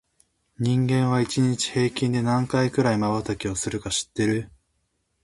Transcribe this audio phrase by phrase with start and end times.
[0.57, 4.49] 人間は、一日に平均で何回くらいまばたきをするか知ってる？